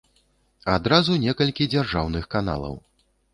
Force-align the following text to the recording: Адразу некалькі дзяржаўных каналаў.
Адразу 0.75 1.17
некалькі 1.25 1.67
дзяржаўных 1.75 2.23
каналаў. 2.33 2.75